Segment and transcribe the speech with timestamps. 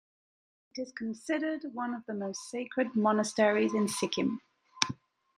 [0.73, 4.41] It is considered one of the most sacred monasteries in Sikkim.